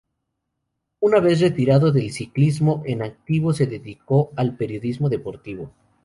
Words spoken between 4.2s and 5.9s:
al periodismo deportivo.